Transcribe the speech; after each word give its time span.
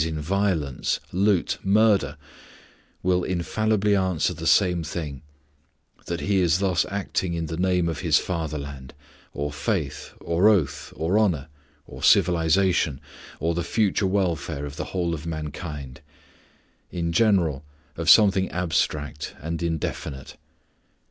_in 0.07 0.19
violence, 0.19 0.99
loot, 1.11 1.59
murder, 1.63 2.17
will 3.03 3.23
infallibly 3.23 3.95
answer 3.95 4.33
the 4.33 4.47
same 4.47 4.83
thing, 4.83 5.21
that 6.07 6.21
he 6.21 6.39
is 6.41 6.57
thus 6.57 6.87
acting 6.89 7.35
in 7.35 7.45
the 7.45 7.55
name 7.55 7.87
of 7.87 7.99
his 7.99 8.17
fatherland, 8.17 8.95
or 9.31 9.51
faith, 9.53 10.13
or 10.19 10.49
oath, 10.49 10.91
or 10.95 11.19
honor, 11.19 11.49
or 11.85 12.01
civilization, 12.01 12.99
or 13.39 13.53
the 13.53 13.63
future 13.63 14.07
welfare 14.07 14.65
of 14.65 14.75
the 14.75 14.85
whole 14.85 15.13
of 15.13 15.27
mankind 15.27 16.01
in 16.89 17.11
general, 17.13 17.63
of 17.95 18.09
something 18.09 18.49
abstract 18.49 19.35
and 19.39 19.61
indefinite. 19.61 20.35